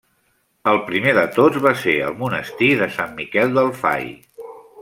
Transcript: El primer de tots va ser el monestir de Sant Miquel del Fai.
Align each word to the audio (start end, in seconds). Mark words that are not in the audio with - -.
El 0.71 0.79
primer 0.87 1.13
de 1.17 1.25
tots 1.35 1.59
va 1.67 1.75
ser 1.83 1.95
el 2.07 2.17
monestir 2.23 2.73
de 2.83 2.91
Sant 2.99 3.15
Miquel 3.23 3.55
del 3.59 3.75
Fai. 3.83 4.13